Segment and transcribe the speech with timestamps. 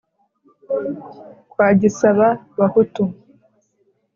[1.51, 3.03] kwa gisaba-bahutu